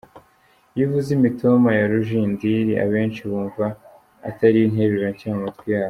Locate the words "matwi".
5.45-5.65